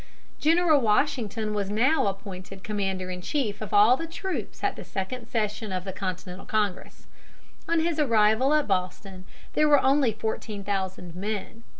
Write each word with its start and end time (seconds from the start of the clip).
General 0.39 0.81
Washington 0.81 1.53
was 1.53 1.69
now 1.69 2.07
appointed 2.07 2.63
commander 2.63 3.11
in 3.11 3.21
chief 3.21 3.61
of 3.61 3.71
all 3.71 3.95
the 3.95 4.07
troops 4.07 4.63
at 4.63 4.75
the 4.75 4.83
second 4.83 5.27
session 5.27 5.71
of 5.71 5.83
the 5.83 5.93
Continental 5.93 6.47
Congress. 6.47 7.05
On 7.69 7.79
his 7.81 7.99
arrival 7.99 8.51
at 8.55 8.67
Boston 8.67 9.25
there 9.53 9.69
were 9.69 9.79
only 9.79 10.11
fourteen 10.11 10.63
thousand 10.63 11.13
men. 11.13 11.61